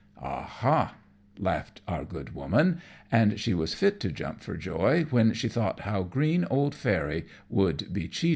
"Ah, 0.19 0.41
ha!" 0.41 0.95
laughed 1.37 1.81
our 1.87 2.03
good 2.03 2.33
Woman, 2.33 2.81
and 3.11 3.39
she 3.39 3.53
was 3.53 3.75
fit 3.75 3.99
to 3.99 4.11
jump 4.11 4.41
for 4.41 4.57
joy, 4.57 5.03
when 5.11 5.31
she 5.33 5.47
thought 5.47 5.81
how 5.81 6.01
the 6.01 6.09
green 6.09 6.43
old 6.49 6.73
Fairy 6.73 7.27
would 7.49 7.93
be 7.93 8.07
cheated. 8.07 8.29